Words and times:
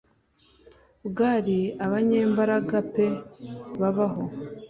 Bwira 1.07 1.55
abanyembaraga 1.85 2.77
pe 2.93 3.07
babaho 3.79 4.23